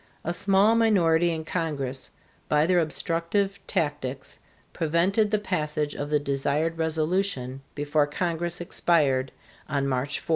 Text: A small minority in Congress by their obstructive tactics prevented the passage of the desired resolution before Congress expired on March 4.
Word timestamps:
A 0.23 0.33
small 0.33 0.73
minority 0.73 1.29
in 1.29 1.45
Congress 1.45 2.09
by 2.49 2.65
their 2.65 2.79
obstructive 2.79 3.59
tactics 3.67 4.39
prevented 4.73 5.29
the 5.29 5.37
passage 5.37 5.93
of 5.93 6.09
the 6.09 6.17
desired 6.19 6.79
resolution 6.79 7.61
before 7.75 8.07
Congress 8.07 8.59
expired 8.59 9.31
on 9.69 9.87
March 9.87 10.19
4. 10.19 10.29